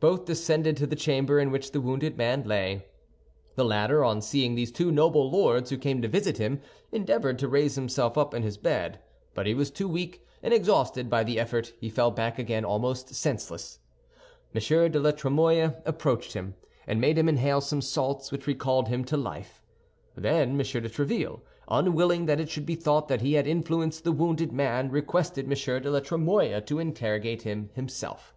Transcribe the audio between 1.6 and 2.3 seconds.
the wounded